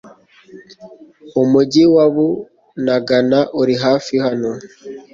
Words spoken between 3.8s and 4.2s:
hafi